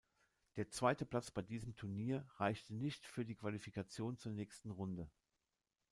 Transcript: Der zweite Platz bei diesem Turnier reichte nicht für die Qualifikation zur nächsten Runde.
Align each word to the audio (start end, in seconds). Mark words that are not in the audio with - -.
Der 0.55 0.67
zweite 0.71 1.05
Platz 1.05 1.29
bei 1.29 1.43
diesem 1.43 1.75
Turnier 1.75 2.25
reichte 2.37 2.73
nicht 2.73 3.05
für 3.05 3.23
die 3.23 3.35
Qualifikation 3.35 4.17
zur 4.17 4.31
nächsten 4.31 4.71
Runde. 4.71 5.11